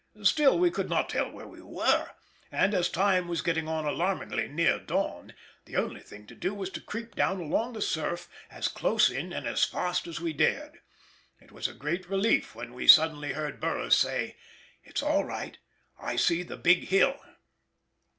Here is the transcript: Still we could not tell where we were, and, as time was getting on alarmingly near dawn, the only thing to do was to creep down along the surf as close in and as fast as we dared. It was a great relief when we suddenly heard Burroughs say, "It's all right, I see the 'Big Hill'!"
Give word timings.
Still 0.23 0.57
we 0.57 0.71
could 0.71 0.89
not 0.89 1.09
tell 1.09 1.29
where 1.29 1.45
we 1.45 1.61
were, 1.61 2.13
and, 2.51 2.73
as 2.73 2.89
time 2.89 3.27
was 3.27 3.43
getting 3.43 3.67
on 3.67 3.85
alarmingly 3.85 4.47
near 4.47 4.79
dawn, 4.79 5.35
the 5.65 5.75
only 5.75 5.99
thing 6.01 6.25
to 6.25 6.33
do 6.33 6.55
was 6.55 6.71
to 6.71 6.81
creep 6.81 7.13
down 7.13 7.39
along 7.39 7.73
the 7.73 7.83
surf 7.83 8.27
as 8.49 8.67
close 8.67 9.11
in 9.11 9.31
and 9.31 9.45
as 9.45 9.63
fast 9.63 10.07
as 10.07 10.19
we 10.19 10.33
dared. 10.33 10.81
It 11.39 11.51
was 11.51 11.67
a 11.67 11.73
great 11.75 12.09
relief 12.09 12.55
when 12.55 12.73
we 12.73 12.87
suddenly 12.87 13.33
heard 13.33 13.59
Burroughs 13.59 13.95
say, 13.95 14.37
"It's 14.83 15.03
all 15.03 15.23
right, 15.23 15.59
I 16.01 16.15
see 16.15 16.41
the 16.41 16.57
'Big 16.57 16.85
Hill'!" 16.85 17.19